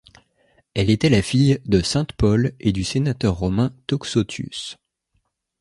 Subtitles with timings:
[0.73, 4.77] Elle était la fille de sainte Paule, et du sénateur romain Toxotius.